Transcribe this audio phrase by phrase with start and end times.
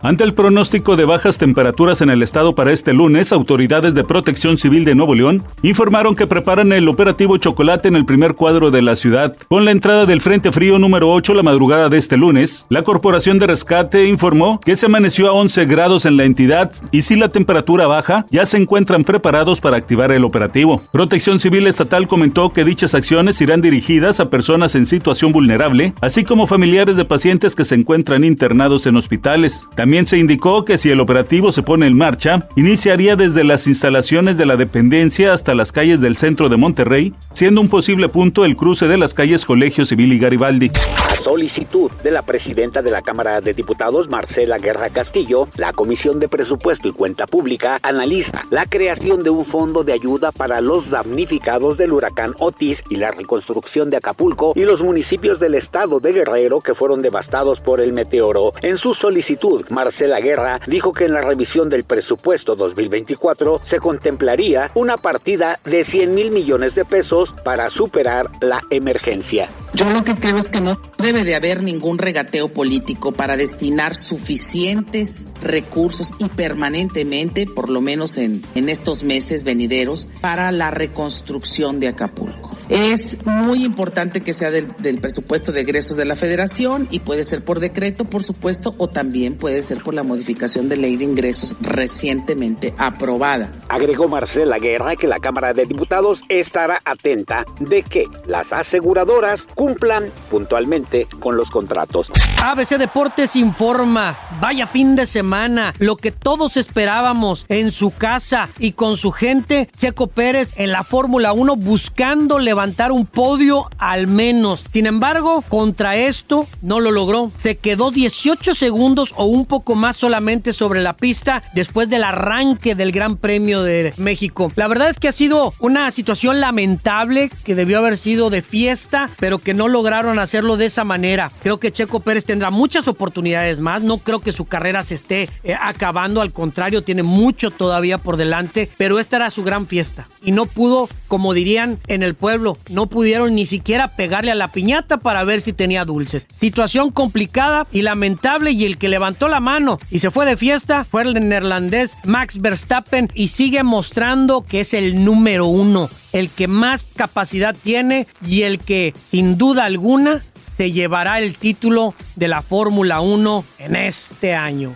[0.00, 4.56] Ante el pronóstico de bajas temperaturas en el estado para este lunes, autoridades de protección
[4.56, 8.80] civil de Nuevo León informaron que preparan el operativo Chocolate en el primer cuadro de
[8.80, 9.34] la ciudad.
[9.48, 13.40] Con la entrada del Frente Frío número 8 la madrugada de este lunes, la Corporación
[13.40, 17.28] de Rescate informó que se amaneció a 11 grados en la entidad y si la
[17.28, 20.80] temperatura baja, ya se encuentran preparados para activar el operativo.
[20.92, 26.22] Protección Civil Estatal comentó que dichas acciones irán dirigidas a personas en situación vulnerable, así
[26.22, 29.66] como familiares de pacientes que se encuentran internados en hospitales.
[29.74, 34.36] También se indicó que si el operativo se pone en marcha, iniciaría desde las instalaciones
[34.36, 38.54] de la dependencia hasta las calles del centro de Monterrey, siendo un posible punto el
[38.54, 40.70] cruce de las calles Colegio Civil y Garibaldi.
[41.10, 46.20] A solicitud de la presidenta de la Cámara de Diputados, Marcela Guerra Castillo, la Comisión
[46.20, 50.90] de Presupuesto y Cuenta Pública analiza la creación de un fondo de ayuda para los
[50.90, 56.12] damnificados del huracán Otis y la reconstrucción de Acapulco y los municipios del estado de
[56.12, 58.52] Guerrero que fueron devastados por el meteoro.
[58.60, 64.72] En su solicitud, Marcela Guerra dijo que en la revisión del presupuesto 2024 se contemplaría
[64.74, 69.48] una partida de 100 mil millones de pesos para superar la emergencia.
[69.74, 73.94] Yo lo que creo es que no debe de haber ningún regateo político para destinar
[73.94, 81.78] suficientes recursos y permanentemente, por lo menos en, en estos meses venideros, para la reconstrucción
[81.78, 82.57] de Acapulco.
[82.68, 87.24] Es muy importante que sea del, del, presupuesto de egresos de la federación y puede
[87.24, 91.04] ser por decreto, por supuesto, o también puede ser por la modificación de ley de
[91.04, 93.50] ingresos recientemente aprobada.
[93.68, 100.10] Agregó Marcela Guerra que la Cámara de Diputados estará atenta de que las aseguradoras cumplan
[100.30, 102.10] puntualmente con los contratos.
[102.42, 108.72] ABC Deportes informa, vaya fin de semana, lo que todos esperábamos en su casa y
[108.72, 114.64] con su gente, Checo Pérez en la Fórmula 1 buscando levantar un podio al menos.
[114.72, 117.30] Sin embargo, contra esto no lo logró.
[117.36, 122.74] Se quedó 18 segundos o un poco más solamente sobre la pista después del arranque
[122.74, 124.50] del Gran Premio de México.
[124.56, 129.08] La verdad es que ha sido una situación lamentable que debió haber sido de fiesta,
[129.20, 131.30] pero que no lograron hacerlo de esa manera.
[131.44, 133.82] Creo que Checo Pérez tendrá muchas oportunidades más.
[133.82, 136.20] No creo que su carrera se esté eh, acabando.
[136.20, 138.68] Al contrario, tiene mucho todavía por delante.
[138.76, 140.08] Pero esta era su gran fiesta.
[140.24, 144.48] Y no pudo, como dirían en el pueblo, no pudieron ni siquiera pegarle a la
[144.48, 146.26] piñata para ver si tenía dulces.
[146.38, 148.52] Situación complicada y lamentable.
[148.52, 152.38] Y el que levantó la mano y se fue de fiesta fue el neerlandés Max
[152.40, 153.10] Verstappen.
[153.14, 155.88] Y sigue mostrando que es el número uno.
[156.12, 160.22] El que más capacidad tiene y el que, sin duda alguna,
[160.56, 164.74] se llevará el título de la Fórmula 1 en este año.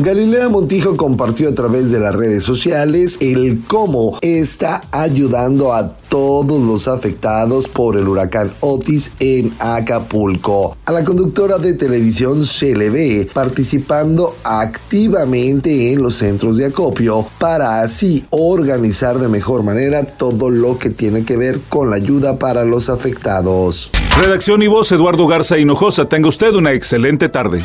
[0.00, 6.64] Galilea Montijo compartió a través de las redes sociales el cómo está ayudando a todos
[6.64, 10.76] los afectados por el huracán Otis en Acapulco.
[10.84, 17.26] A la conductora de televisión se le ve participando activamente en los centros de acopio
[17.40, 22.38] para así organizar de mejor manera todo lo que tiene que ver con la ayuda
[22.38, 23.90] para los afectados.
[24.16, 26.08] Redacción y voz Eduardo Garza Hinojosa.
[26.08, 27.64] Tenga usted una excelente tarde.